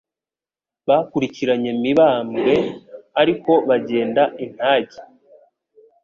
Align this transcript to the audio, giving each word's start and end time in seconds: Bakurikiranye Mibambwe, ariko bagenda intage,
Bakurikiranye 0.87 1.71
Mibambwe, 1.81 2.55
ariko 3.21 3.51
bagenda 3.69 4.23
intage, 4.45 4.99